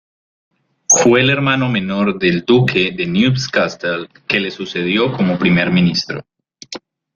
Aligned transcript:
Fue 0.89 1.21
el 1.21 1.29
hermano 1.29 1.69
menor 1.69 2.17
del 2.17 2.43
duque 2.43 2.91
de 2.91 3.05
Newcastle 3.05 4.09
que 4.27 4.39
le 4.39 4.49
sucedió 4.49 5.13
como 5.15 5.37
Primer 5.37 5.69
Ministro. 5.69 6.25